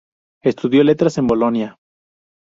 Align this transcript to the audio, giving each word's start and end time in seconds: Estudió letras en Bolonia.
Estudió 0.41 0.83
letras 0.83 1.19
en 1.19 1.27
Bolonia. 1.27 1.77